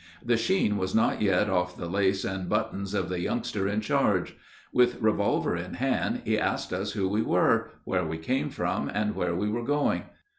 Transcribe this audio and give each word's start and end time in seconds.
The 0.25 0.35
sheen 0.35 0.77
was 0.77 0.95
not 0.95 1.21
yet 1.21 1.47
off 1.47 1.77
the 1.77 1.87
lace 1.87 2.25
and 2.25 2.49
buttons 2.49 2.95
of 2.95 3.07
the 3.07 3.19
youngster 3.19 3.67
in 3.67 3.81
charge. 3.81 4.35
With 4.73 4.99
revolver 4.99 5.55
in 5.55 5.75
hand 5.75 6.23
he 6.25 6.39
asked 6.39 6.73
us 6.73 6.93
who 6.93 7.07
we 7.07 7.21
were, 7.21 7.69
where 7.83 8.03
we 8.07 8.17
came 8.17 8.49
from, 8.49 8.89
and 8.91 9.15
where 9.15 9.35
we 9.35 9.47
were 9.47 9.63
going. 9.63 10.05